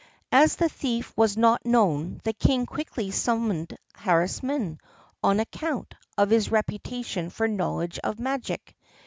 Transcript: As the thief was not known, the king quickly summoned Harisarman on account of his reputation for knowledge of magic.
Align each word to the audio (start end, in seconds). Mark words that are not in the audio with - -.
As 0.31 0.55
the 0.55 0.67
thief 0.67 1.15
was 1.15 1.37
not 1.37 1.63
known, 1.63 2.21
the 2.23 2.33
king 2.33 2.65
quickly 2.65 3.11
summoned 3.11 3.77
Harisarman 3.93 4.79
on 5.23 5.39
account 5.39 5.93
of 6.17 6.31
his 6.31 6.49
reputation 6.49 7.29
for 7.29 7.47
knowledge 7.47 7.99
of 8.03 8.17
magic. 8.17 8.75